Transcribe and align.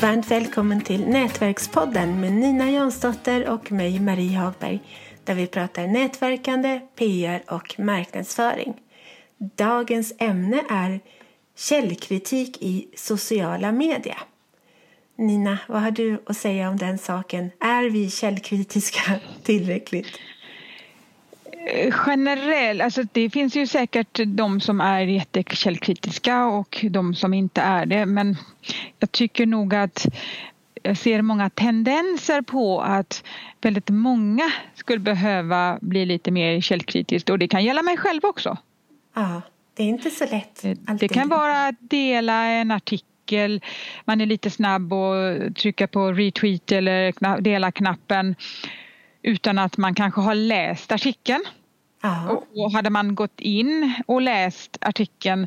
varmt 0.00 0.30
välkommen 0.30 0.80
till 0.80 1.06
Nätverkspodden 1.06 2.20
med 2.20 2.32
Nina 2.32 2.70
Jansdotter 2.70 3.48
och 3.48 3.72
mig 3.72 4.00
Marie 4.00 4.38
Hagberg 4.38 4.80
där 5.24 5.34
vi 5.34 5.46
pratar 5.46 5.86
nätverkande, 5.86 6.80
PR 6.96 7.42
och 7.48 7.80
marknadsföring. 7.80 8.74
Dagens 9.38 10.12
ämne 10.18 10.64
är 10.70 11.00
källkritik 11.56 12.62
i 12.62 12.88
sociala 12.96 13.72
media. 13.72 14.16
Nina, 15.16 15.58
vad 15.68 15.82
har 15.82 15.90
du 15.90 16.22
att 16.26 16.36
säga 16.36 16.68
om 16.68 16.76
den 16.76 16.98
saken? 16.98 17.50
Är 17.60 17.90
vi 17.90 18.10
källkritiska 18.10 19.20
tillräckligt? 19.42 20.06
Eh, 21.66 21.92
generell, 21.92 22.80
alltså 22.80 23.02
det 23.12 23.30
finns 23.30 23.56
ju 23.56 23.66
säkert 23.66 24.20
de 24.26 24.60
som 24.60 24.80
är 24.80 25.00
jättekällkritiska 25.00 26.46
och 26.46 26.84
de 26.90 27.14
som 27.14 27.34
inte 27.34 27.60
är 27.60 27.86
det 27.86 28.06
men 28.06 28.36
jag 28.98 29.12
tycker 29.12 29.46
nog 29.46 29.74
att 29.74 30.06
jag 30.82 30.96
ser 30.96 31.22
många 31.22 31.50
tendenser 31.50 32.42
på 32.42 32.80
att 32.80 33.24
väldigt 33.60 33.88
många 33.88 34.52
skulle 34.74 34.98
behöva 34.98 35.78
bli 35.80 36.06
lite 36.06 36.30
mer 36.30 36.60
källkritiskt 36.60 37.30
och 37.30 37.38
det 37.38 37.48
kan 37.48 37.64
gälla 37.64 37.82
mig 37.82 37.96
själv 37.96 38.20
också. 38.24 38.56
Ja, 39.14 39.42
det 39.76 39.82
är 39.82 39.86
inte 39.86 40.10
så 40.10 40.24
lätt. 40.24 40.64
Eh, 40.64 40.70
alltid. 40.86 41.10
Det 41.10 41.14
kan 41.14 41.28
vara 41.28 41.66
att 41.66 41.76
dela 41.80 42.44
en 42.44 42.70
artikel, 42.70 43.60
man 44.04 44.20
är 44.20 44.26
lite 44.26 44.50
snabb 44.50 44.92
och 44.92 45.56
trycka 45.56 45.86
på 45.86 46.12
retweet 46.12 46.72
eller 46.72 47.40
dela-knappen 47.40 48.34
utan 49.22 49.58
att 49.58 49.76
man 49.76 49.94
kanske 49.94 50.20
har 50.20 50.34
läst 50.34 50.92
artikeln. 50.92 51.44
Och, 52.30 52.64
och 52.64 52.72
hade 52.72 52.90
man 52.90 53.14
gått 53.14 53.40
in 53.40 53.94
och 54.06 54.22
läst 54.22 54.78
artikeln 54.80 55.46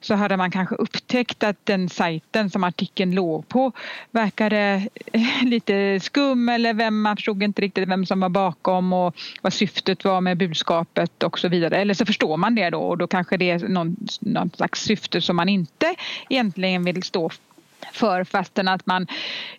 så 0.00 0.14
hade 0.14 0.36
man 0.36 0.50
kanske 0.50 0.74
upptäckt 0.74 1.42
att 1.42 1.66
den 1.66 1.88
sajten 1.88 2.50
som 2.50 2.64
artikeln 2.64 3.14
låg 3.14 3.48
på 3.48 3.72
verkade 4.10 4.88
lite 5.42 6.00
skum 6.00 6.48
eller 6.48 6.74
vem, 6.74 7.00
man 7.00 7.16
förstod 7.16 7.42
inte 7.42 7.62
riktigt 7.62 7.88
vem 7.88 8.06
som 8.06 8.20
var 8.20 8.28
bakom 8.28 8.92
och 8.92 9.16
vad 9.42 9.52
syftet 9.52 10.04
var 10.04 10.20
med 10.20 10.36
budskapet 10.36 11.22
och 11.22 11.38
så 11.38 11.48
vidare. 11.48 11.76
Eller 11.76 11.94
så 11.94 12.06
förstår 12.06 12.36
man 12.36 12.54
det 12.54 12.70
då 12.70 12.80
och 12.80 12.98
då 12.98 13.06
kanske 13.06 13.36
det 13.36 13.50
är 13.50 13.68
någon, 13.68 13.96
någon 14.20 14.50
slags 14.50 14.80
syfte 14.80 15.20
som 15.20 15.36
man 15.36 15.48
inte 15.48 15.94
egentligen 16.28 16.84
vill 16.84 17.02
stå 17.02 17.30
för 17.92 18.24
fastän 18.24 18.68
att 18.68 18.86
man 18.86 19.06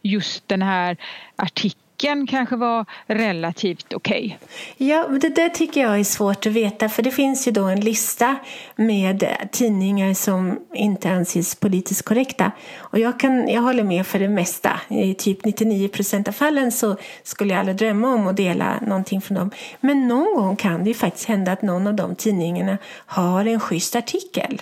just 0.02 0.48
den 0.48 0.62
här 0.62 0.98
artikeln 1.36 1.89
boken 2.00 2.28
kanske 2.28 2.56
var 2.56 2.86
relativt 3.08 3.94
okej. 3.94 4.38
Okay. 4.78 4.88
Ja, 4.88 5.08
det 5.08 5.30
där 5.30 5.50
tycker 5.50 5.82
jag 5.82 6.00
är 6.00 6.04
svårt 6.04 6.46
att 6.46 6.54
veta 6.54 6.90
för 6.90 7.04
det 7.04 7.12
finns 7.12 7.48
ju 7.48 7.52
då 7.52 7.64
en 7.64 7.80
lista 7.80 8.36
med 8.76 9.48
tidningar 9.52 10.14
som 10.14 10.60
inte 10.74 11.10
anses 11.10 11.56
politiskt 11.56 12.06
korrekta. 12.06 12.52
Och 12.78 13.00
jag, 13.00 13.20
kan, 13.20 13.48
jag 13.48 13.62
håller 13.62 13.84
med 13.84 14.08
för 14.08 14.20
det 14.20 14.30
mesta. 14.30 14.80
I 14.88 15.14
typ 15.14 15.46
99 15.46 15.88
procent 15.88 16.28
av 16.28 16.32
fallen 16.32 16.72
så 16.72 16.96
skulle 17.24 17.54
jag 17.54 17.60
aldrig 17.60 17.78
drömma 17.78 18.14
om 18.14 18.28
att 18.28 18.38
dela 18.38 18.80
någonting 18.82 19.22
från 19.22 19.38
dem. 19.38 19.52
Men 19.80 20.08
någon 20.08 20.36
gång 20.36 20.56
kan 20.56 20.84
det 20.84 20.90
ju 20.90 20.94
faktiskt 20.94 21.28
hända 21.28 21.52
att 21.52 21.62
någon 21.62 21.88
av 21.88 21.94
de 21.94 22.16
tidningarna 22.16 22.78
har 23.06 23.46
en 23.46 23.60
schysst 23.60 23.96
artikel. 23.96 24.62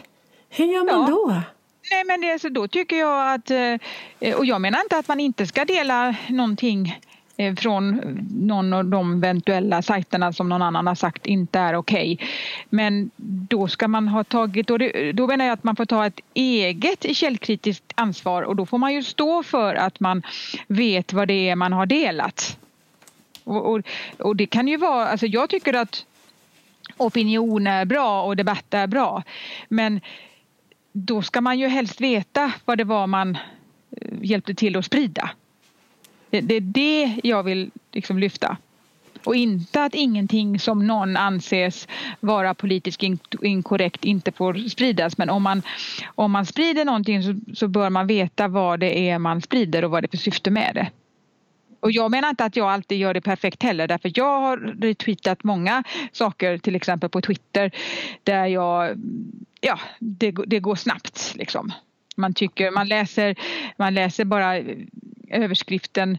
Hur 0.50 0.66
gör 0.66 0.86
man 0.86 1.02
ja. 1.02 1.08
då? 1.08 1.42
Nej 1.92 2.04
men 2.04 2.22
det, 2.22 2.40
så 2.40 2.50
då 2.50 2.68
tycker 2.68 2.96
jag 2.96 3.34
att, 3.34 3.52
eh, 3.52 4.36
och 4.38 4.46
jag 4.46 4.62
menar 4.62 4.82
inte 4.82 4.98
att 4.98 5.08
man 5.08 5.20
inte 5.20 5.48
ska 5.48 5.66
dela 5.66 6.16
någonting 6.30 7.00
Eh, 7.40 7.56
från 7.56 8.02
någon 8.32 8.74
av 8.74 8.86
de 8.86 9.14
eventuella 9.24 9.82
sajterna 9.82 10.34
som 10.34 10.50
någon 10.50 10.62
annan 10.62 10.88
har 10.88 10.96
sagt 10.96 11.26
inte 11.26 11.60
är 11.60 11.76
okej. 11.76 12.14
Okay. 12.14 12.28
Men 12.70 13.12
då 13.50 13.68
ska 13.68 13.88
man 13.88 14.08
ha 14.08 14.24
tagit, 14.24 14.70
och 14.70 14.80
det, 14.80 15.12
då 15.12 15.28
menar 15.28 15.46
jag 15.46 15.54
att 15.54 15.64
man 15.64 15.76
får 15.76 15.86
ta 15.86 16.06
ett 16.06 16.20
eget 16.34 17.16
källkritiskt 17.16 17.94
ansvar 17.96 18.44
och 18.44 18.56
då 18.56 18.66
får 18.66 18.78
man 18.78 18.94
ju 18.94 19.04
stå 19.04 19.44
för 19.44 19.76
att 19.76 20.00
man 20.00 20.24
vet 20.68 21.14
vad 21.14 21.28
det 21.28 21.50
är 21.50 21.56
man 21.56 21.74
har 21.74 21.86
delat. 21.86 22.58
Och, 23.44 23.74
och, 23.74 23.82
och 24.20 24.36
det 24.36 24.46
kan 24.46 24.68
ju 24.68 24.78
vara, 24.78 25.08
alltså 25.08 25.26
jag 25.26 25.50
tycker 25.50 25.74
att 25.74 26.06
opinion 26.98 27.68
är 27.68 27.86
bra 27.86 28.24
och 28.24 28.36
debatt 28.36 28.74
är 28.74 28.88
bra. 28.88 29.24
Men 29.70 30.02
då 30.92 31.22
ska 31.22 31.42
man 31.42 31.60
ju 31.60 31.68
helst 31.68 32.02
veta 32.02 32.52
vad 32.66 32.78
det 32.78 32.84
var 32.84 33.08
man 33.08 33.38
eh, 33.92 34.12
hjälpte 34.22 34.54
till 34.54 34.78
att 34.78 34.86
sprida. 34.86 35.30
Det, 36.30 36.42
det 36.42 36.56
är 36.56 36.62
det 36.62 37.20
jag 37.24 37.44
vill 37.44 37.72
liksom 37.92 38.20
lyfta. 38.20 38.58
Och 39.24 39.36
inte 39.36 39.84
att 39.84 39.96
ingenting 39.96 40.60
som 40.60 40.88
någon 40.88 41.18
anses 41.18 41.88
vara 42.20 42.54
politiskt 42.54 43.04
inkorrekt 43.42 44.06
inte 44.06 44.32
får 44.32 44.70
spridas. 44.70 45.18
Men 45.18 45.30
om 45.30 45.44
man, 45.44 45.62
om 46.16 46.32
man 46.32 46.46
sprider 46.46 46.86
någonting 46.86 47.24
så, 47.24 47.56
så 47.56 47.68
bör 47.68 47.90
man 47.90 48.08
veta 48.08 48.48
vad 48.48 48.80
det 48.80 49.10
är 49.10 49.20
man 49.20 49.42
sprider 49.42 49.86
och 49.86 49.92
vad 49.92 50.04
det 50.04 50.06
är 50.06 50.10
för 50.10 50.18
syfte 50.18 50.52
med 50.52 50.72
det. 50.76 50.90
Och 51.80 51.92
jag 51.92 52.12
menar 52.12 52.30
inte 52.30 52.46
att 52.46 52.56
jag 52.56 52.70
alltid 52.70 52.98
gör 52.98 53.14
det 53.14 53.22
perfekt 53.22 53.64
heller 53.64 53.88
därför 53.88 54.12
jag 54.16 54.40
har 54.40 54.58
retweetat 54.58 55.44
många 55.44 55.84
saker 56.12 56.58
till 56.58 56.76
exempel 56.76 57.10
på 57.10 57.22
Twitter 57.22 57.72
där 58.24 58.46
jag, 58.46 58.98
ja, 59.62 59.80
det, 60.00 60.32
det 60.32 60.60
går 60.60 60.76
snabbt 60.76 61.34
liksom. 61.36 61.74
Man 62.16 62.34
tycker, 62.34 62.72
man 62.72 62.88
läser, 62.88 63.36
man 63.78 63.94
läser 63.94 64.26
bara 64.26 64.62
överskriften 65.30 66.18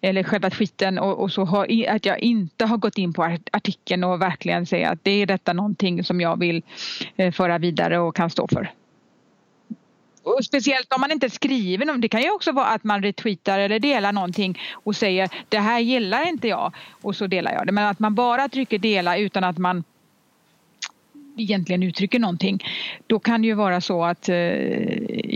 eller 0.00 0.22
själva 0.22 0.50
tweeten 0.50 0.98
och, 0.98 1.18
och, 1.22 1.32
så 1.32 1.44
har, 1.44 1.86
att 1.88 2.06
jag 2.06 2.20
inte 2.20 2.64
har 2.64 2.76
gått 2.76 2.98
in 2.98 3.12
på 3.12 3.38
artikeln 3.52 4.04
och 4.04 4.22
verkligen 4.22 4.66
säga 4.66 4.90
att 4.90 4.98
det 5.02 5.10
är 5.10 5.26
detta 5.26 5.52
någonting 5.52 6.04
som 6.04 6.20
jag 6.20 6.38
vill 6.38 6.62
eh, 7.16 7.32
föra 7.32 7.58
vidare 7.58 7.98
och 7.98 8.16
kan 8.16 8.30
stå 8.30 8.48
för. 8.48 8.72
Och 10.22 10.44
speciellt 10.44 10.92
om 10.92 11.00
man 11.00 11.12
inte 11.12 11.30
skriver, 11.30 11.98
det 11.98 12.08
kan 12.08 12.22
ju 12.22 12.30
också 12.30 12.52
vara 12.52 12.66
att 12.66 12.84
man 12.84 13.02
retweetar 13.02 13.58
eller 13.58 13.78
delar 13.78 14.12
någonting 14.12 14.58
och 14.72 14.96
säger 14.96 15.28
det 15.48 15.58
här 15.58 15.80
gillar 15.80 16.28
inte 16.28 16.48
jag 16.48 16.74
och 16.90 17.16
så 17.16 17.26
delar 17.26 17.52
jag 17.52 17.66
det. 17.66 17.72
Men 17.72 17.86
att 17.86 17.98
man 17.98 18.14
bara 18.14 18.48
trycker 18.48 18.78
dela 18.78 19.16
utan 19.16 19.44
att 19.44 19.58
man 19.58 19.84
egentligen 21.36 21.82
uttrycker 21.82 22.18
någonting. 22.18 22.64
Då 23.06 23.18
kan 23.18 23.42
det 23.42 23.48
ju 23.48 23.54
vara 23.54 23.80
så 23.80 24.04
att 24.04 24.28
eh, 24.28 24.36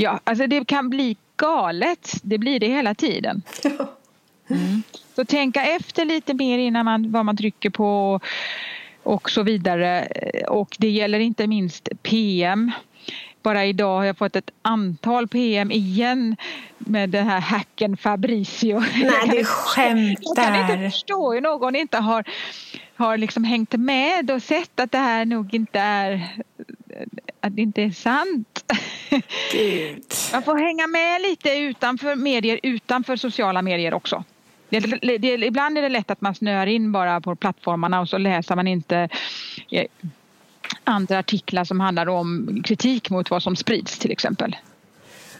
ja, 0.00 0.20
alltså 0.24 0.46
det 0.46 0.66
kan 0.66 0.90
bli 0.90 1.16
galet. 1.36 2.12
Det 2.22 2.38
blir 2.38 2.60
det 2.60 2.68
hela 2.68 2.94
tiden. 2.94 3.42
Mm. 4.50 4.82
Så 5.16 5.24
tänka 5.24 5.64
efter 5.64 6.04
lite 6.04 6.34
mer 6.34 6.58
innan 6.58 6.84
man, 6.84 7.12
vad 7.12 7.24
man 7.24 7.36
trycker 7.36 7.70
på 7.70 8.20
och 9.02 9.30
så 9.30 9.42
vidare. 9.42 10.08
Och 10.48 10.76
det 10.78 10.90
gäller 10.90 11.20
inte 11.20 11.46
minst 11.46 11.88
PM. 12.02 12.72
Bara 13.42 13.64
idag 13.64 13.96
har 13.96 14.04
jag 14.04 14.18
fått 14.18 14.36
ett 14.36 14.50
antal 14.62 15.28
PM 15.28 15.70
igen 15.70 16.36
med 16.78 17.10
den 17.10 17.26
här 17.26 17.40
hacken 17.40 17.96
Fabricio. 17.96 18.80
Nej, 18.80 19.38
du 19.38 19.44
skämtar. 19.44 20.32
Jag 20.36 20.36
kan 20.36 20.70
inte 20.70 20.90
förstå 20.90 21.32
hur 21.32 21.40
någon 21.40 21.76
inte 21.76 21.98
har, 21.98 22.24
har 22.96 23.16
liksom 23.16 23.44
hängt 23.44 23.72
med 23.72 24.30
och 24.30 24.42
sett 24.42 24.80
att 24.80 24.92
det 24.92 24.98
här 24.98 25.24
nog 25.24 25.54
inte 25.54 25.78
är 25.80 26.28
att 27.40 27.56
det 27.56 27.62
inte 27.62 27.82
är 27.82 27.90
sant. 27.90 28.53
Gud. 29.52 30.04
Man 30.32 30.42
får 30.42 30.58
hänga 30.58 30.86
med 30.86 31.22
lite 31.22 31.50
utanför 31.50 32.16
medier, 32.16 32.60
utanför 32.62 33.16
sociala 33.16 33.62
medier 33.62 33.94
också. 33.94 34.24
Det, 34.68 35.18
det, 35.18 35.46
ibland 35.46 35.78
är 35.78 35.82
det 35.82 35.88
lätt 35.88 36.10
att 36.10 36.20
man 36.20 36.34
snör 36.34 36.66
in 36.66 36.92
bara 36.92 37.20
på 37.20 37.36
plattformarna 37.36 38.00
och 38.00 38.08
så 38.08 38.18
läser 38.18 38.56
man 38.56 38.68
inte 38.68 39.08
eh, 39.70 39.86
andra 40.84 41.18
artiklar 41.18 41.64
som 41.64 41.80
handlar 41.80 42.08
om 42.08 42.60
kritik 42.64 43.10
mot 43.10 43.30
vad 43.30 43.42
som 43.42 43.56
sprids 43.56 43.98
till 43.98 44.10
exempel. 44.10 44.56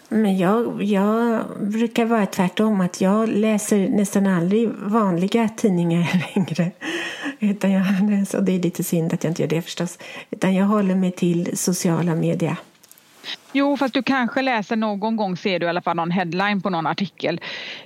Men 0.08 0.38
jag, 0.38 0.82
jag 0.82 1.44
brukar 1.60 2.04
vara 2.04 2.26
tvärtom, 2.26 2.80
att 2.80 3.00
jag 3.00 3.28
läser 3.28 3.88
nästan 3.88 4.26
aldrig 4.26 4.68
vanliga 4.68 5.48
tidningar 5.48 6.24
längre. 6.34 6.70
Utan 7.41 7.72
jag 7.72 7.84
och 8.34 8.44
det 8.44 8.52
är 8.52 8.62
lite 8.62 8.84
synd 8.84 9.12
att 9.12 9.24
jag 9.24 9.30
inte 9.30 9.42
gör 9.42 9.48
det 9.48 9.62
förstås. 9.62 9.98
Utan 10.30 10.54
jag 10.54 10.66
håller 10.66 10.94
mig 10.94 11.12
till 11.12 11.58
sociala 11.58 12.15
medier. 12.15 12.56
Jo, 13.53 13.76
fast 13.76 13.94
du 13.94 14.03
kanske 14.03 14.42
läser 14.42 14.76
någon 14.76 15.16
gång 15.16 15.36
ser 15.36 15.60
du 15.60 15.66
i 15.66 15.68
alla 15.68 15.82
fall 15.82 15.97
någon 15.97 16.10
headline 16.10 16.60
på 16.60 16.71
någon 16.71 16.86
artikel 16.86 17.41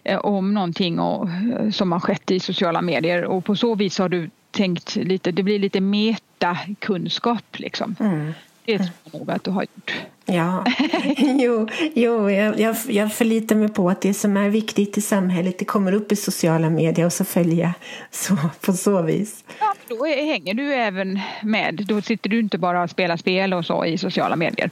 eh, 0.05 0.19
om 0.19 0.55
någonting 0.55 0.99
och, 0.99 1.29
eh, 1.29 1.70
som 1.70 1.93
har 1.93 2.00
skett 2.00 2.31
i 2.31 2.40
sociala 2.40 2.82
medier 2.82 3.25
och 3.25 3.44
på 3.44 3.56
så 3.56 3.75
vis 3.75 3.99
har 3.99 4.08
du 4.08 4.31
tänkt 4.50 4.96
lite, 4.96 5.32
det 5.32 5.43
blir 5.43 5.58
lite 5.58 5.81
metakunskap 5.81 7.58
liksom. 7.58 7.96
Mm. 8.00 8.32
Det 8.64 8.79
tror 8.79 8.90
jag 9.05 9.19
nog 9.20 9.31
att 9.31 9.44
du 9.44 9.50
har 9.50 9.62
gjort. 9.62 9.93
Ja, 10.31 10.65
jo, 11.17 11.69
jo 11.95 12.31
jag, 12.31 12.77
jag, 12.89 13.13
förlitar 13.13 13.57
mig 13.57 13.69
på 13.69 13.91
att 13.91 14.01
det 14.01 14.15
som 14.15 14.37
är 14.37 14.49
viktigt 14.49 14.99
i 14.99 15.01
samhället 15.01 15.59
det 15.59 15.65
kommer 15.65 15.93
upp 15.93 16.13
i 16.13 16.17
sociala 16.17 16.71
medier 16.71 17.07
och 17.07 17.13
så 17.13 17.25
följer 17.25 17.65
jag 17.65 17.73
så, 18.11 18.37
på 18.61 18.73
så 18.73 19.03
vis. 19.03 19.45
Ja, 19.61 19.75
då 19.89 20.05
hänger 20.05 20.55
du 20.55 20.75
även 20.75 21.21
med. 21.43 21.85
Då 21.89 22.03
sitter 22.03 22.31
du 22.31 22.41
inte 22.41 22.59
bara 22.59 22.83
och 22.83 22.91
spelar 22.91 23.17
spel 23.17 23.55
och 23.55 23.67
så 23.67 23.85
i 23.85 23.99
sociala 23.99 24.37
medier. 24.37 24.71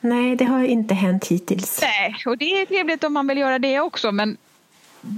Nej, 0.00 0.36
det 0.36 0.44
har 0.44 0.64
inte 0.64 0.94
hänt 0.94 1.26
hittills. 1.26 1.80
Nej, 1.82 2.16
och 2.26 2.38
det 2.38 2.44
är 2.44 2.66
trevligt 2.66 3.04
om 3.04 3.12
man 3.12 3.26
vill 3.26 3.38
göra 3.38 3.58
det 3.58 3.80
också 3.80 4.12
men 4.12 4.36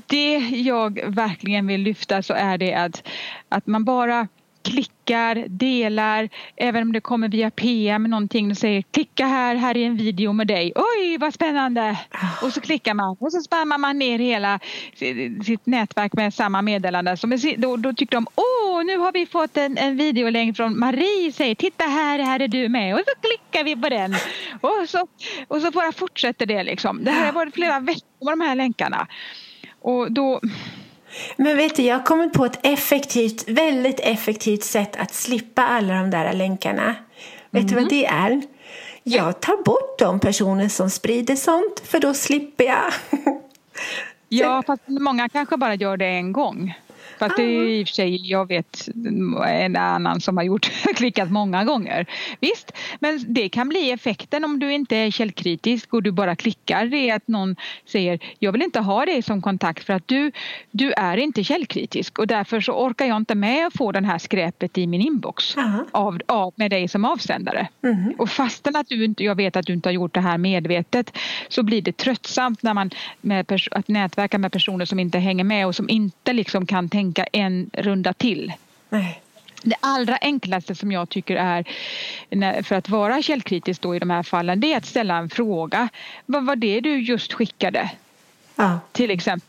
det 0.07 0.39
jag 0.39 1.01
verkligen 1.07 1.67
vill 1.67 1.81
lyfta 1.81 2.23
så 2.23 2.35
är 2.35 2.59
det 2.59 2.75
att, 2.75 3.09
att 3.49 3.67
man 3.67 3.85
bara 3.85 4.29
klickar, 4.63 5.45
delar, 5.49 6.29
även 6.57 6.83
om 6.83 6.93
det 6.93 7.01
kommer 7.01 7.29
via 7.29 7.51
PM 7.51 8.03
någonting 8.03 8.51
och 8.51 8.57
säger 8.57 8.83
klicka 8.83 9.27
här, 9.27 9.55
här 9.55 9.77
är 9.77 9.87
en 9.87 9.97
video 9.97 10.33
med 10.33 10.47
dig. 10.47 10.73
Oj 10.75 11.19
vad 11.19 11.35
spännande! 11.35 11.99
Och 12.43 12.53
så 12.53 12.61
klickar 12.61 12.95
man 12.95 13.17
och 13.21 13.33
så 13.33 13.41
spammar 13.41 13.79
man 13.79 13.99
ner 13.99 14.19
hela 14.19 14.61
sitt 15.45 15.67
nätverk 15.67 16.13
med 16.13 16.35
samma 16.35 16.63
meddelande. 16.63 17.17
Så 17.17 17.27
då, 17.57 17.77
då 17.77 17.93
tyckte 17.93 18.17
de 18.17 18.27
åh 18.35 18.85
nu 18.85 18.97
har 18.97 19.13
vi 19.13 19.27
fått 19.27 19.57
en, 19.57 19.79
en 19.79 19.97
videolänk 19.97 20.57
från 20.57 20.79
Marie 20.79 21.33
säger 21.33 21.55
titta 21.55 21.85
här, 21.85 22.19
här 22.19 22.41
är 22.41 22.49
du 22.49 22.69
med 22.69 22.95
och 22.95 23.01
så 23.01 23.29
klickar 23.29 23.65
vi 23.65 23.77
på 23.77 23.89
den. 23.89 24.15
Och 24.61 24.89
så, 24.89 25.07
och 25.49 25.61
så 25.61 25.71
bara 25.71 25.93
fortsätter 25.93 26.47
det 26.47 26.63
liksom. 26.63 27.05
Det 27.05 27.11
här 27.11 27.27
har 27.27 27.33
varit 27.33 27.55
flera 27.55 27.81
veckor 27.81 28.25
med 28.25 28.33
de 28.33 28.41
här 28.41 28.55
länkarna. 28.55 29.07
Och 29.81 30.13
då 30.13 30.41
men 31.37 31.57
vet 31.57 31.77
du, 31.77 31.83
jag 31.83 31.99
har 31.99 32.05
kommit 32.05 32.33
på 32.33 32.45
ett 32.45 32.59
effektivt, 32.63 33.49
väldigt 33.49 34.01
effektivt 34.01 34.65
sätt 34.65 34.97
att 34.97 35.15
slippa 35.15 35.63
alla 35.63 35.95
de 35.95 36.11
där 36.11 36.33
länkarna. 36.33 36.83
Mm. 36.83 36.97
Vet 37.51 37.69
du 37.69 37.75
vad 37.75 37.83
mhm. 37.85 37.89
det 37.91 38.07
är? 38.07 38.43
Jag 39.03 39.41
tar 39.41 39.65
bort 39.65 39.99
de 39.99 40.21
personer 40.21 40.69
som 40.69 40.91
sprider 40.91 41.37
sånt, 41.37 41.81
för 41.85 42.01
då 42.01 42.15
slipper 42.15 42.65
jag. 42.65 42.93
ja, 44.29 44.63
fast 44.67 44.83
många 44.87 45.29
kanske 45.29 45.57
bara 45.57 45.75
gör 45.75 45.97
det 45.97 46.07
en 46.07 46.33
gång. 46.33 46.75
Fast 47.23 47.37
det 47.37 47.43
är 47.43 47.65
i 47.65 47.85
och 47.85 47.89
för 47.89 47.95
sig, 47.95 48.31
jag 48.31 48.49
vet 48.49 48.89
en 49.47 49.77
annan 49.77 50.21
som 50.21 50.37
har 50.37 50.45
gjort, 50.45 50.71
klickat 50.97 51.31
många 51.31 51.65
gånger. 51.65 52.07
Visst, 52.41 52.73
men 53.01 53.25
det 53.29 53.49
kan 53.49 53.69
bli 53.69 53.91
effekten 53.91 54.45
om 54.45 54.59
du 54.59 54.73
inte 54.73 54.97
är 54.97 55.11
källkritisk 55.11 55.95
och 55.95 56.03
du 56.03 56.11
bara 56.13 56.37
klickar. 56.37 56.87
Det 56.87 57.11
är 57.11 57.17
att 57.17 57.29
någon 57.29 57.57
säger, 57.87 58.19
jag 58.39 58.53
vill 58.53 58.63
inte 58.63 58.81
ha 58.81 59.07
dig 59.07 59.23
som 59.23 59.43
kontakt 59.43 59.85
för 59.85 59.93
att 59.93 60.09
du, 60.09 60.33
du 60.71 60.93
är 60.93 61.17
inte 61.17 61.45
källkritisk 61.45 62.19
och 62.19 62.27
därför 62.27 62.61
så 62.61 62.73
orkar 62.73 63.07
jag 63.07 63.17
inte 63.17 63.35
med 63.35 63.67
att 63.67 63.77
få 63.77 63.93
det 63.93 64.07
här 64.07 64.19
skräpet 64.19 64.79
i 64.79 64.87
min 64.87 65.01
inbox 65.01 65.57
av, 65.93 66.21
av, 66.27 66.53
med 66.57 66.71
dig 66.71 66.89
som 66.89 67.05
avsändare. 67.05 67.69
Mm. 67.85 68.15
Och 68.19 68.31
fastän 68.31 68.77
att 68.77 68.89
du 68.89 69.05
inte, 69.05 69.25
jag 69.25 69.35
vet 69.35 69.57
att 69.57 69.67
du 69.67 69.73
inte 69.73 69.89
har 69.89 69.95
gjort 69.95 70.15
det 70.15 70.21
här 70.21 70.39
medvetet 70.39 71.19
så 71.49 71.63
blir 71.63 71.83
det 71.83 71.97
tröttsamt 71.97 72.63
när 72.63 72.75
man 72.75 72.91
med, 73.21 73.53
att 73.71 73.89
nätverka 73.89 74.39
med 74.39 74.53
personer 74.53 74.85
som 74.85 74.99
inte 74.99 75.19
hänger 75.19 75.45
med 75.45 75.67
och 75.67 75.75
som 75.75 75.89
inte 75.89 76.33
liksom 76.33 76.67
kan 76.67 76.89
tänka 76.89 77.12
tänka 77.13 77.29
en 77.33 77.71
runda 77.73 78.13
till. 78.13 78.53
Nej. 78.89 79.23
Det 79.63 79.77
allra 79.81 80.17
enklaste 80.21 80.75
som 80.75 80.93
jag 80.93 81.09
tycker 81.09 81.37
är 81.37 82.63
för 82.63 82.75
att 82.75 82.89
vara 82.89 83.23
källkritisk 83.23 83.83
då 83.83 83.97
i 83.97 83.99
de 83.99 84.11
här 84.11 84.23
fallen 84.23 84.61
det 84.61 84.73
är 84.73 84.77
att 84.77 84.87
ställa 84.87 85.17
en 85.17 85.31
fråga. 85.31 85.89
Vad 86.27 86.47
var 86.47 86.57
det 86.57 86.81
du 86.81 87.01
just 87.01 87.33
skickade? 87.33 87.91
Ja. 88.57 88.81
Till 88.93 89.11
exempel. 89.11 89.49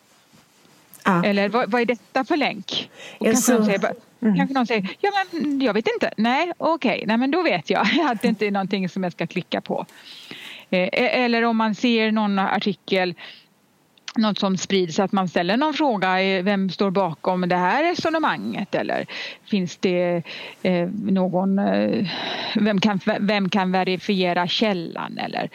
Ja. 1.06 1.26
Eller 1.26 1.50
vad, 1.50 1.72
vad, 1.72 1.82
är 1.82 1.86
detta 1.86 2.24
för 2.24 2.38
länk? 2.38 2.90
Och 3.18 3.26
kanske, 3.26 3.42
så... 3.42 3.54
någon 3.54 3.66
säger, 3.66 3.94
mm. 4.22 4.36
kanske 4.36 4.54
någon 4.54 4.68
säger, 4.68 4.90
ja 5.02 5.12
men 5.12 5.62
jag 5.62 5.74
vet 5.74 5.88
inte. 5.94 6.14
Nej 6.18 6.52
okej, 6.58 6.94
okay. 6.96 7.06
Nej, 7.06 7.18
men 7.18 7.32
då 7.32 7.44
vet 7.44 7.70
jag 7.70 7.82
att 8.12 8.22
det 8.22 8.28
inte 8.28 8.46
är 8.46 8.52
någonting 8.52 8.90
som 8.90 9.04
jag 9.04 9.12
ska 9.12 9.28
klicka 9.28 9.62
på. 9.62 9.86
Eh, 10.70 10.90
eller 11.24 11.44
om 11.44 11.58
man 11.58 11.76
ser 11.76 12.12
någon 12.12 12.40
artikel 12.40 13.16
något 14.18 14.40
som 14.40 14.58
sprids, 14.58 15.00
att 15.00 15.12
man 15.12 15.28
ställer 15.28 15.58
någon 15.58 15.74
fråga, 15.74 16.22
eh, 16.22 16.44
vem 16.44 16.70
står 16.70 16.92
bakom 16.92 17.50
det 17.50 17.56
här 17.56 17.84
resonemanget? 17.84 18.76
Eller 18.76 19.06
finns 19.46 19.78
det 19.78 20.24
eh, 20.64 20.90
någon, 21.04 21.60
eh, 21.60 22.08
vem, 22.56 22.82
kan, 22.82 23.00
vem 23.20 23.50
kan 23.50 23.72
verifiera 23.72 24.48
källan? 24.48 25.18
Eller 25.18 25.50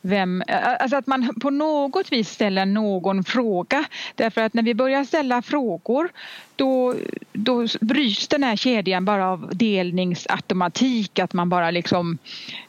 vem, 0.00 0.42
eh, 0.42 0.68
alltså 0.80 0.96
att 0.96 1.06
man 1.06 1.34
på 1.40 1.50
något 1.50 2.12
vis 2.12 2.30
ställer 2.30 2.66
någon 2.66 3.24
fråga. 3.24 3.84
Därför 4.14 4.40
att 4.40 4.54
när 4.54 4.62
vi 4.62 4.74
börjar 4.74 5.04
ställa 5.04 5.42
frågor 5.42 6.08
då, 6.56 6.94
då 7.32 7.66
bryts 7.80 8.28
den 8.28 8.42
här 8.42 8.56
kedjan 8.56 9.04
bara 9.04 9.28
av 9.28 9.50
delningsautomatik 9.52 11.18
att 11.18 11.32
man 11.32 11.48
bara 11.48 11.70
liksom 11.70 12.18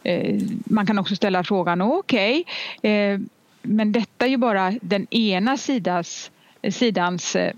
eh, 0.03 0.41
man 0.65 0.85
kan 0.85 0.99
också 0.99 1.15
ställa 1.15 1.43
frågan 1.43 1.81
okej 1.81 2.43
okay, 2.77 3.19
men 3.63 3.91
detta 3.91 4.25
är 4.25 4.29
ju 4.29 4.37
bara 4.37 4.73
den 4.81 5.07
ena 5.13 5.57
sidans, 5.57 6.31
sidans 6.69 7.35
eh, 7.35 7.53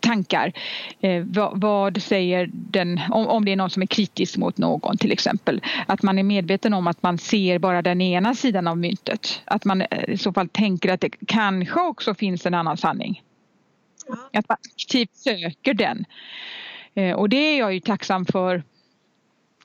tankar. 0.00 0.52
Eh, 1.00 1.24
vad, 1.24 1.60
vad, 1.60 2.02
säger 2.02 2.50
den, 2.52 3.00
om, 3.10 3.26
om 3.26 3.44
det 3.44 3.52
är 3.52 3.56
någon 3.56 3.70
som 3.70 3.82
är 3.82 3.86
kritisk 3.86 4.36
mot 4.36 4.58
någon 4.58 4.96
till 4.96 5.12
exempel. 5.12 5.62
Att 5.86 6.02
man 6.02 6.18
är 6.18 6.22
medveten 6.22 6.74
om 6.74 6.86
att 6.86 7.02
man 7.02 7.18
ser 7.18 7.58
bara 7.58 7.82
den 7.82 8.00
ena 8.00 8.34
sidan 8.34 8.66
av 8.66 8.78
myntet. 8.78 9.42
Att 9.44 9.64
man 9.64 9.82
eh, 9.82 10.04
i 10.08 10.16
så 10.16 10.32
fall 10.32 10.48
tänker 10.48 10.92
att 10.92 11.00
det 11.00 11.10
kanske 11.26 11.80
också 11.80 12.14
finns 12.14 12.46
en 12.46 12.54
annan 12.54 12.76
sanning. 12.76 13.22
Ja. 14.08 14.38
Att 14.38 14.48
man 14.48 14.58
aktivt 14.76 15.16
söker 15.16 15.74
den. 15.74 16.04
Eh, 16.94 17.12
och 17.12 17.28
det 17.28 17.36
är 17.36 17.58
jag 17.58 17.74
ju 17.74 17.80
tacksam 17.80 18.26
för 18.26 18.62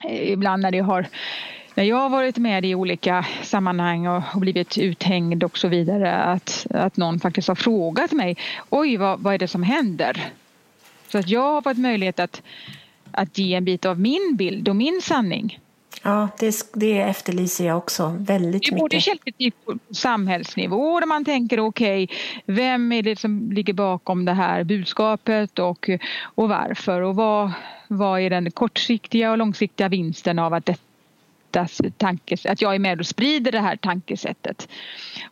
eh, 0.10 0.32
ibland 0.32 0.62
när 0.62 0.72
det 0.72 0.80
har 0.80 1.08
när 1.76 1.84
jag 1.84 1.96
har 1.96 2.10
varit 2.10 2.38
med 2.38 2.66
i 2.66 2.76
olika 2.76 3.26
sammanhang 3.44 4.08
och 4.08 4.24
blivit 4.36 4.78
uthängd 4.78 5.44
och 5.44 5.58
så 5.58 5.68
vidare 5.68 6.16
att, 6.16 6.68
att 6.70 6.98
någon 6.98 7.20
faktiskt 7.20 7.48
har 7.48 7.56
frågat 7.56 8.12
mig 8.12 8.38
oj 8.70 8.98
vad, 8.98 9.20
vad 9.20 9.34
är 9.34 9.38
det 9.38 9.48
som 9.48 9.64
händer? 9.64 10.32
Så 11.08 11.18
att 11.18 11.30
jag 11.30 11.54
har 11.54 11.62
fått 11.62 11.78
möjlighet 11.78 12.20
att, 12.20 12.42
att 13.12 13.38
ge 13.38 13.54
en 13.54 13.66
bit 13.66 13.86
av 13.86 14.00
min 14.00 14.36
bild 14.36 14.70
och 14.70 14.76
min 14.76 15.02
sanning. 15.02 15.60
Ja, 16.04 16.28
det, 16.40 16.56
det 16.74 17.00
efterlyser 17.00 17.66
jag 17.66 17.78
också 17.78 18.16
väldigt 18.20 18.54
mycket. 18.54 18.70
Det 18.70 18.76
är 18.76 18.80
både 18.80 19.02
källkritik 19.02 19.56
på 19.66 19.78
samhällsnivå 19.94 21.00
där 21.00 21.08
man 21.08 21.26
tänker 21.26 21.60
okej, 21.60 22.04
okay, 22.04 22.18
vem 22.46 22.92
är 22.92 23.02
det 23.02 23.20
som 23.20 23.52
ligger 23.52 23.74
bakom 23.74 24.26
det 24.26 24.34
här 24.34 24.64
budskapet 24.64 25.60
och, 25.60 25.90
och 26.22 26.50
varför 26.50 27.02
och 27.02 27.16
vad, 27.16 27.52
vad 27.88 28.22
är 28.22 28.30
den 28.30 28.52
kortsiktiga 28.52 29.32
och 29.32 29.38
långsiktiga 29.38 29.90
vinsten 29.90 30.40
av 30.40 30.54
att 30.54 30.66
detta 30.66 30.91
tankesätt, 31.98 32.52
att 32.52 32.62
jag 32.62 32.76
är 32.76 32.80
med 32.80 33.00
och 33.00 33.06
sprider 33.06 33.52
det 33.52 33.60
här 33.60 33.76
tankesättet. 33.76 34.70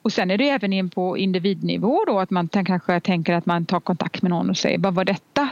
Och 0.02 0.14
sen 0.14 0.32
är 0.32 0.38
det 0.38 0.50
även 0.50 0.74
in 0.74 0.90
på 0.90 1.18
individnivå 1.18 2.04
då 2.08 2.20
att 2.20 2.30
man 2.30 2.48
kanske 2.48 3.00
tänker 3.00 3.34
att 3.34 3.46
man 3.46 3.66
tar 3.66 3.80
kontakt 3.80 4.22
med 4.22 4.30
någon 4.30 4.50
och 4.50 4.58
säger 4.58 4.78
vad 4.78 4.94
var 4.94 5.06
detta 5.06 5.50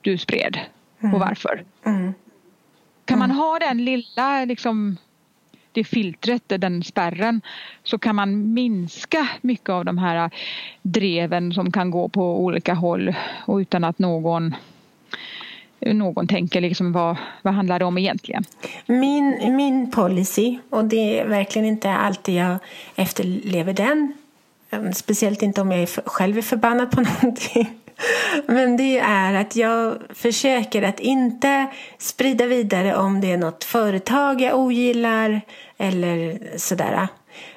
du 0.00 0.18
spred 0.18 0.58
och 0.98 1.04
mm. 1.04 1.20
varför? 1.20 1.64
Mm. 1.86 2.14
Kan 3.04 3.18
man 3.18 3.30
mm. 3.30 3.36
ha 3.36 3.58
den 3.58 3.84
lilla 3.84 4.44
liksom 4.44 4.96
det 5.72 5.84
filtret, 5.84 6.42
den 6.46 6.82
spärren 6.82 7.40
så 7.82 7.98
kan 7.98 8.16
man 8.16 8.54
minska 8.54 9.28
mycket 9.40 9.68
av 9.68 9.84
de 9.84 9.98
här 9.98 10.30
dreven 10.82 11.52
som 11.52 11.72
kan 11.72 11.90
gå 11.90 12.08
på 12.08 12.44
olika 12.44 12.74
håll 12.74 13.14
och 13.46 13.56
utan 13.56 13.84
att 13.84 13.98
någon 13.98 14.54
någon 15.80 16.26
tänker 16.26 16.60
liksom 16.60 16.92
vad, 16.92 17.16
vad 17.42 17.54
handlar 17.54 17.78
det 17.78 17.84
om 17.84 17.98
egentligen? 17.98 18.44
Min, 18.86 19.56
min 19.56 19.90
policy, 19.90 20.58
och 20.70 20.84
det 20.84 21.20
är 21.20 21.26
verkligen 21.26 21.68
inte 21.68 21.90
alltid 21.90 22.34
jag 22.34 22.58
efterlever 22.96 23.72
den, 23.72 24.12
eh, 24.70 24.90
speciellt 24.90 25.42
inte 25.42 25.60
om 25.60 25.72
jag 25.72 25.82
är 25.82 25.86
för, 25.86 26.02
själv 26.06 26.38
är 26.38 26.42
förbannad 26.42 26.90
på 26.90 27.00
någonting, 27.22 27.70
men 28.46 28.76
det 28.76 28.98
är 28.98 29.34
att 29.34 29.56
jag 29.56 29.98
försöker 30.10 30.82
att 30.82 31.00
inte 31.00 31.66
sprida 31.98 32.46
vidare 32.46 32.96
om 32.96 33.20
det 33.20 33.32
är 33.32 33.38
något 33.38 33.64
företag 33.64 34.40
jag 34.40 34.58
ogillar 34.58 35.40
eller 35.78 36.38
sådär. 36.56 37.08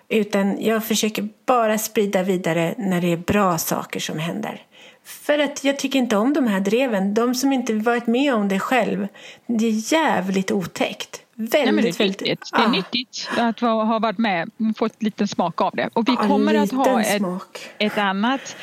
Utan 0.09 0.63
jag 0.63 0.85
försöker 0.85 1.29
bara 1.45 1.77
sprida 1.77 2.23
vidare 2.23 2.75
när 2.77 3.01
det 3.01 3.11
är 3.11 3.17
bra 3.17 3.57
saker 3.57 3.99
som 3.99 4.19
händer. 4.19 4.61
För 5.03 5.39
att 5.39 5.63
jag 5.63 5.79
tycker 5.79 5.99
inte 5.99 6.17
om 6.17 6.33
de 6.33 6.47
här 6.47 6.59
dreven. 6.59 7.13
De 7.13 7.35
som 7.35 7.53
inte 7.53 7.73
varit 7.73 8.07
med 8.07 8.33
om 8.33 8.47
det 8.47 8.59
själv. 8.59 9.07
Det 9.45 9.65
är 9.65 9.93
jävligt 9.93 10.51
otäckt. 10.51 11.21
Väldigt, 11.33 11.73
Nej, 11.73 11.83
det 11.83 11.89
är 11.89 11.97
väldigt. 11.97 12.19
Det 12.19 12.61
är 12.61 12.65
ah. 12.65 12.71
nyttigt 12.71 13.29
att 13.37 13.59
ha 13.59 13.99
varit 13.99 14.17
med 14.17 14.49
och 14.57 14.77
fått 14.77 15.03
lite 15.03 15.27
smak 15.27 15.61
av 15.61 15.75
det. 15.75 15.89
Och 15.93 16.09
vi 16.09 16.15
kommer 16.15 16.55
att 16.55 16.71
ha 16.71 17.01
ett, 17.01 17.21
ett, 17.77 17.97
annat 17.97 18.55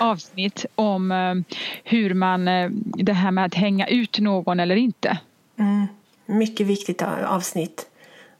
avsnitt 0.00 0.66
om 0.74 1.12
uh, 1.12 1.42
hur 1.84 2.14
man, 2.14 2.48
uh, 2.48 2.70
det 2.94 3.12
här 3.12 3.30
med 3.30 3.44
att 3.44 3.54
hänga 3.54 3.86
ut 3.86 4.18
någon 4.18 4.60
eller 4.60 4.76
inte. 4.76 5.18
Mm. 5.58 5.86
Mycket 6.26 6.66
viktigt 6.66 7.02
avsnitt. 7.02 7.86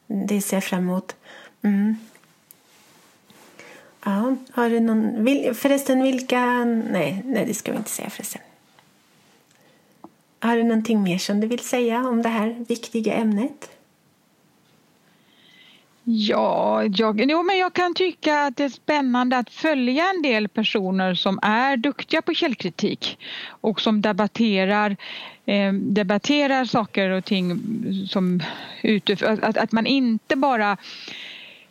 Det 0.07 0.41
ser 0.41 0.57
jag 0.57 0.65
fram 0.65 0.81
emot. 0.81 1.17
Mm. 1.63 1.97
Ja, 4.05 4.37
har 4.53 4.71
du 4.71 4.81
någon... 4.81 5.27
Förresten, 5.55 6.03
vilka... 6.03 6.65
Nej, 6.65 7.23
nej, 7.25 7.47
det 7.47 7.55
ska 7.55 7.73
vi 7.73 7.79
inte 7.79 7.91
säga 7.91 8.11
förresten. 8.11 8.43
Har 10.41 10.57
du 10.57 10.63
någonting 10.63 11.03
mer 11.03 11.19
som 11.19 11.41
du 11.41 11.47
vill 11.47 11.59
säga 11.59 12.09
om 12.09 12.23
det 12.23 12.29
här 12.29 12.65
viktiga 12.69 13.15
ämnet? 13.15 13.71
Ja, 16.05 16.85
jag, 16.85 17.21
jo, 17.31 17.43
men 17.43 17.59
jag 17.59 17.73
kan 17.73 17.95
tycka 17.95 18.41
att 18.41 18.57
det 18.57 18.65
är 18.65 18.69
spännande 18.69 19.39
att 19.39 19.51
följa 19.51 20.11
en 20.11 20.23
del 20.23 20.49
personer 20.49 21.15
som 21.15 21.39
är 21.43 21.77
duktiga 21.77 22.23
på 22.23 22.35
källkritik 22.35 23.19
och 23.47 23.81
som 23.81 24.01
debatterar, 24.01 24.97
eh, 25.47 25.73
debatterar 25.73 26.65
saker 26.65 27.11
och 27.11 27.25
ting 27.25 27.61
som 28.09 28.43
utifrån, 28.83 29.39
att, 29.43 29.57
att 29.57 29.73
man 29.73 29.87
inte 29.87 30.37
bara 30.37 30.77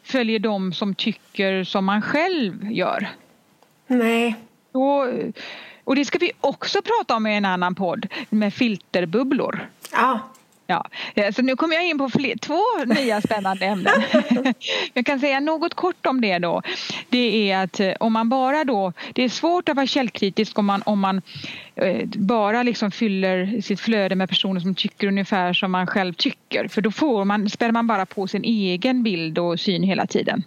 följer 0.09 0.39
de 0.39 0.73
som 0.73 0.95
tycker 0.95 1.63
som 1.63 1.85
man 1.85 2.01
själv 2.01 2.71
gör. 2.71 3.09
Nej. 3.87 4.35
Då, 4.71 5.07
Och 5.83 5.95
det 5.95 6.05
ska 6.05 6.17
vi 6.17 6.31
också 6.41 6.81
prata 6.81 7.15
om 7.15 7.27
i 7.27 7.35
en 7.35 7.45
annan 7.45 7.75
podd 7.75 8.07
med 8.29 8.53
filterbubblor. 8.53 9.69
Ja, 9.91 10.19
Ja, 10.71 10.85
eh, 11.15 11.33
så 11.33 11.41
nu 11.41 11.55
kommer 11.55 11.75
jag 11.75 11.85
in 11.85 11.97
på 11.97 12.09
fler, 12.09 12.35
två 12.35 12.59
nya 12.85 13.21
spännande 13.21 13.65
ämnen. 13.65 13.93
jag 14.93 15.05
kan 15.05 15.19
säga 15.19 15.39
något 15.39 15.73
kort 15.73 16.05
om 16.05 16.21
det 16.21 16.39
då. 16.39 16.61
Det 17.09 17.51
är 17.51 17.63
att 17.63 17.79
eh, 17.79 17.93
om 17.99 18.13
man 18.13 18.29
bara 18.29 18.63
då, 18.63 18.93
det 19.13 19.23
är 19.23 19.29
svårt 19.29 19.69
att 19.69 19.75
vara 19.75 19.87
källkritisk 19.87 20.59
om 20.59 20.65
man, 20.65 20.81
om 20.85 20.99
man 20.99 21.21
eh, 21.75 22.05
bara 22.05 22.63
liksom 22.63 22.91
fyller 22.91 23.61
sitt 23.61 23.79
flöde 23.79 24.15
med 24.15 24.29
personer 24.29 24.59
som 24.59 24.75
tycker 24.75 25.07
ungefär 25.07 25.53
som 25.53 25.71
man 25.71 25.87
själv 25.87 26.13
tycker. 26.13 26.67
För 26.67 26.81
då 26.81 26.91
får 26.91 27.25
man, 27.25 27.49
spär 27.49 27.71
man 27.71 27.87
bara 27.87 28.05
på 28.05 28.27
sin 28.27 28.43
egen 28.43 29.03
bild 29.03 29.39
och 29.39 29.59
syn 29.59 29.83
hela 29.83 30.07
tiden. 30.07 30.43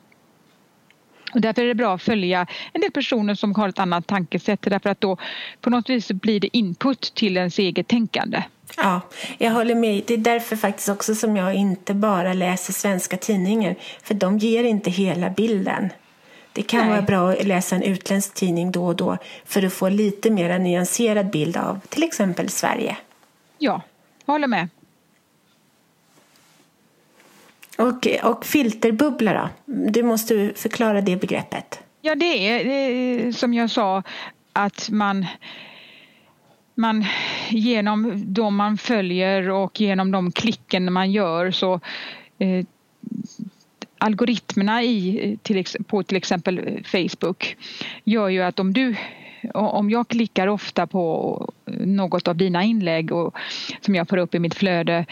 Och 1.35 1.41
därför 1.41 1.63
är 1.63 1.67
det 1.67 1.75
bra 1.75 1.95
att 1.95 2.03
följa 2.03 2.47
en 2.73 2.81
del 2.81 2.91
personer 2.91 3.35
som 3.35 3.55
har 3.55 3.69
ett 3.69 3.79
annat 3.79 4.07
tankesätt 4.07 4.63
därför 4.63 4.91
att 4.91 5.01
då 5.01 5.17
på 5.61 5.71
något 5.71 5.91
vis 5.91 6.09
blir 6.09 6.41
det 6.41 6.57
input 6.57 7.15
till 7.15 7.37
ens 7.37 7.59
eget 7.59 7.89
tänkande. 7.89 8.43
Ja, 8.77 9.01
jag 9.39 9.51
håller 9.51 9.75
med. 9.75 10.03
Det 10.07 10.15
är 10.15 10.19
därför 10.19 10.57
faktiskt 10.57 10.89
också 10.89 11.15
som 11.15 11.37
jag 11.37 11.55
inte 11.55 11.95
bara 11.95 12.33
läser 12.33 12.73
svenska 12.73 13.17
tidningar. 13.17 13.75
För 14.03 14.15
de 14.15 14.39
ger 14.39 14.65
inte 14.65 14.91
hela 14.91 15.31
bilden. 15.31 15.89
Det 16.53 16.63
kan 16.63 16.81
Nej. 16.81 16.89
vara 16.89 17.03
bra 17.03 17.33
att 17.33 17.47
läsa 17.47 17.77
en 17.77 17.83
utländsk 17.83 18.35
tidning 18.35 18.73
då 18.73 18.87
och 18.87 18.97
då 18.97 19.19
för 19.45 19.63
att 19.63 19.73
få 19.73 19.89
lite 19.89 20.31
mer 20.31 20.59
nyanserad 20.59 21.31
bild 21.31 21.57
av 21.57 21.81
till 21.89 22.03
exempel 22.03 22.49
Sverige. 22.49 22.97
Ja, 23.59 23.83
håller 24.27 24.47
med. 24.47 24.69
Och, 27.79 28.07
och 28.23 28.45
filterbubbla 28.45 29.33
då? 29.33 29.49
Du 29.91 30.03
måste 30.03 30.53
förklara 30.57 31.01
det 31.01 31.17
begreppet. 31.17 31.81
Ja, 32.01 32.15
det 32.15 32.49
är, 32.49 32.65
det 32.65 32.73
är 32.73 33.33
som 33.33 33.55
jag 33.55 33.71
sa 33.71 34.03
att 34.53 34.91
man 34.91 35.27
man 36.75 37.05
genom 37.49 38.25
de 38.27 38.57
man 38.57 38.79
följer 38.79 39.51
och 39.51 39.81
genom 39.81 40.11
de 40.11 40.33
klicken 40.33 40.93
man 40.93 41.13
gör 41.13 41.51
så 41.51 41.81
eh, 42.39 42.67
algoritmerna 43.99 44.83
i, 44.83 45.39
till, 45.43 45.65
på 45.87 46.03
till 46.03 46.17
exempel 46.17 46.85
Facebook 46.85 47.57
gör 48.05 48.29
ju 48.29 48.43
att 48.43 48.61
om 48.61 48.73
du 48.73 48.97
om 49.55 49.91
jag 49.91 50.09
klickar 50.09 50.47
ofta 50.47 50.87
på 50.87 51.53
något 51.81 52.29
av 52.29 52.37
dina 52.37 52.63
inlägg 52.63 53.13
och, 53.13 53.37
som 53.81 53.95
jag 53.95 54.09
får 54.09 54.17
upp 54.17 54.35
i 54.35 54.39
mitt 54.39 54.55
flöde 54.55 55.07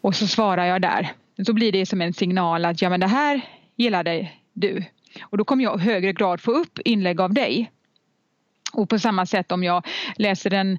och 0.00 0.14
så 0.14 0.26
svarar 0.26 0.64
jag 0.64 0.82
där 0.82 1.12
så 1.46 1.52
blir 1.52 1.72
det 1.72 1.86
som 1.86 2.00
en 2.00 2.12
signal 2.12 2.64
att 2.64 2.82
ja 2.82 2.90
men 2.90 3.00
det 3.00 3.06
här 3.06 3.40
gillade 3.76 4.28
du 4.52 4.84
och 5.22 5.38
då 5.38 5.44
kommer 5.44 5.64
jag 5.64 5.80
i 5.80 5.82
högre 5.82 6.12
grad 6.12 6.40
få 6.40 6.50
upp 6.52 6.78
inlägg 6.84 7.20
av 7.20 7.34
dig 7.34 7.70
och 8.72 8.88
på 8.88 8.98
samma 8.98 9.26
sätt 9.26 9.52
om 9.52 9.64
jag 9.64 9.86
läser 10.16 10.54
en, 10.54 10.78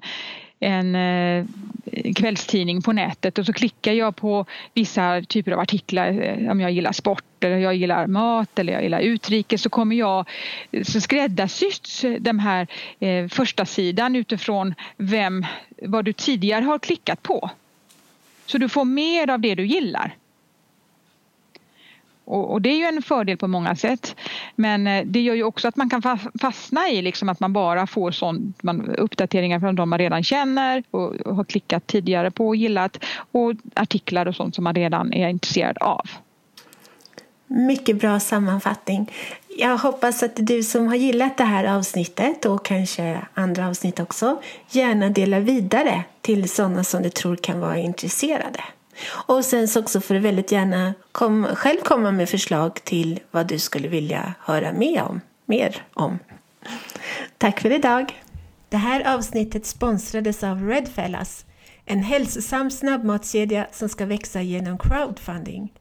en 0.60 0.94
eh, 0.94 1.46
kvällstidning 2.16 2.82
på 2.82 2.92
nätet 2.92 3.38
och 3.38 3.46
så 3.46 3.52
klickar 3.52 3.92
jag 3.92 4.16
på 4.16 4.46
vissa 4.74 5.22
typer 5.28 5.52
av 5.52 5.58
artiklar 5.60 6.20
eh, 6.22 6.50
om 6.50 6.60
jag 6.60 6.72
gillar 6.72 6.92
sport 6.92 7.44
eller 7.44 7.56
jag 7.56 7.74
gillar 7.74 8.06
mat 8.06 8.58
eller 8.58 8.72
jag 8.72 8.82
gillar 8.82 9.00
utrikes 9.00 9.62
så 9.62 9.70
kommer 9.70 9.96
jag 9.96 10.28
eh, 10.70 10.82
så 10.82 11.00
skräddarsyts 11.00 12.04
den 12.18 12.40
här 12.40 12.66
eh, 13.00 13.28
första 13.28 13.66
sidan 13.66 14.16
utifrån 14.16 14.74
vem, 14.96 15.46
vad 15.82 16.04
du 16.04 16.12
tidigare 16.12 16.64
har 16.64 16.78
klickat 16.78 17.22
på. 17.22 17.50
Så 18.46 18.58
du 18.58 18.68
får 18.68 18.84
mer 18.84 19.30
av 19.30 19.40
det 19.40 19.54
du 19.54 19.66
gillar. 19.66 20.16
Och, 22.32 22.52
och, 22.52 22.62
det 22.62 22.68
är 22.68 22.76
ju 22.76 22.84
en 22.84 23.02
fördel 23.02 23.36
på 23.36 23.48
många 23.48 23.76
sätt. 23.76 24.16
Men 24.56 24.86
eh, 24.86 25.04
det 25.06 25.20
gör 25.20 25.34
ju 25.34 25.44
också 25.44 25.68
att 25.68 25.76
man 25.76 25.90
kan 25.90 26.02
fastna 26.40 26.88
i 26.88 27.02
liksom 27.02 27.28
att 27.28 27.40
man 27.40 27.52
bara 27.52 27.86
får 27.86 28.10
sånt, 28.10 28.62
man, 28.62 28.94
uppdateringar 28.94 29.60
från 29.60 29.76
de 29.76 29.90
man 29.90 29.98
redan 29.98 30.22
känner 30.22 30.82
och 30.90 31.34
har 31.36 31.44
klickat 31.44 31.86
tidigare 31.86 32.30
på 32.30 32.48
och 32.48 32.56
gillat 32.56 33.04
och 33.32 33.52
artiklar 33.74 34.26
och 34.26 34.34
sånt 34.34 34.54
som 34.54 34.64
man 34.64 34.74
redan 34.74 35.12
är 35.12 35.28
intresserad 35.28 35.78
av. 35.78 36.10
Mycket 37.46 38.00
bra 38.00 38.20
sammanfattning. 38.20 39.10
Jag 39.58 39.78
hoppas 39.78 40.22
att 40.22 40.32
du 40.36 40.62
som 40.62 40.88
har 40.88 40.94
gillat 40.94 41.36
det 41.36 41.44
här 41.44 41.64
avsnittet 41.64 42.44
och 42.44 42.64
kanske 42.64 43.18
andra 43.34 43.68
avsnitt 43.68 44.00
också 44.00 44.42
gärna 44.70 45.08
delar 45.08 45.40
vidare 45.40 46.04
till 46.20 46.48
sådana 46.48 46.84
som 46.84 47.02
du 47.02 47.10
tror 47.10 47.36
kan 47.36 47.60
vara 47.60 47.78
intresserade. 47.78 48.60
Och 49.26 49.44
sen 49.44 49.68
så 49.68 49.80
också 49.80 50.00
får 50.00 50.14
du 50.14 50.20
väldigt 50.20 50.52
gärna 50.52 50.94
kom, 51.12 51.46
själv 51.54 51.78
komma 51.80 52.10
med 52.10 52.28
förslag 52.28 52.84
till 52.84 53.20
vad 53.30 53.46
du 53.46 53.58
skulle 53.58 53.88
vilja 53.88 54.34
höra 54.40 54.72
mer 54.72 55.02
om. 55.02 55.20
Mer 55.44 55.82
om. 55.94 56.18
Tack 57.38 57.60
för 57.60 57.72
idag! 57.72 58.22
Det 58.68 58.76
här 58.76 59.14
avsnittet 59.14 59.66
sponsrades 59.66 60.44
av 60.44 60.68
Redfellas, 60.68 61.44
en 61.84 62.02
hälsosam 62.02 62.70
snabbmatskedja 62.70 63.66
som 63.72 63.88
ska 63.88 64.06
växa 64.06 64.42
genom 64.42 64.78
crowdfunding. 64.78 65.72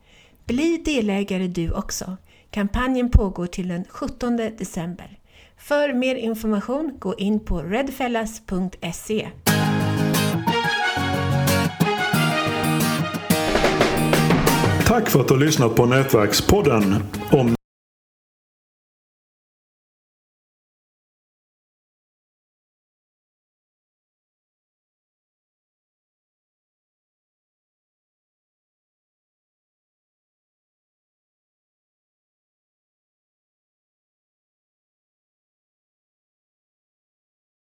Bli 0.46 0.77
delägare 0.77 1.48
du 1.48 1.72
också. 1.72 2.18
Kampanjen 2.51 3.10
pågår 3.10 3.48
till 3.48 3.68
den 3.68 3.86
17 3.89 4.38
december. 4.38 5.18
För 5.58 5.94
mer 5.94 6.15
information, 6.15 6.96
gå 7.00 7.15
in 7.15 7.39
på 7.39 7.62
redfellas.se. 7.62 9.30
Tack 14.91 15.10
för 15.10 15.19
att 15.19 15.27
du 15.27 15.33
har 15.33 15.41
lyssnat 15.41 15.75
på 15.75 15.86
Nätverkspodden. 15.86 16.95
Om 17.31 17.55